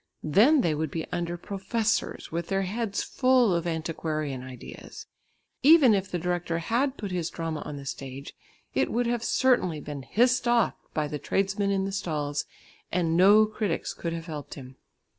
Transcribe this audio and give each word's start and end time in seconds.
Then 0.23 0.61
they 0.61 0.73
would 0.73 0.89
be 0.89 1.05
under 1.11 1.37
professors 1.37 2.31
with 2.31 2.47
their 2.47 2.63
heads 2.63 3.03
full 3.03 3.53
of 3.53 3.67
antiquarian 3.67 4.41
ideas. 4.41 5.05
Even 5.61 5.93
if 5.93 6.09
the 6.09 6.17
director 6.17 6.57
had 6.57 6.97
put 6.97 7.11
his 7.11 7.29
drama 7.29 7.59
on 7.65 7.77
the 7.77 7.85
stage, 7.85 8.33
it 8.73 8.91
would 8.91 9.05
have 9.05 9.23
certainly 9.23 9.79
been 9.79 10.01
hissed 10.01 10.47
off 10.47 10.73
by 10.95 11.07
the 11.07 11.19
tradesmen 11.19 11.69
in 11.69 11.85
the 11.85 11.91
stalls, 11.91 12.45
and 12.91 13.15
no 13.15 13.45
critics 13.45 13.93
could 13.93 14.11
have 14.11 14.25
helped 14.25 14.55
him! 14.55 14.75